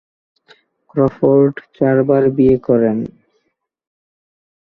[0.89, 2.97] Crawford চারবার বিয়ে করেন।